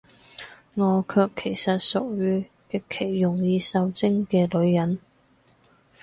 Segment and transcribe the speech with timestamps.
[0.73, 4.97] 我卻其實屬於，極其容易受精嘅女人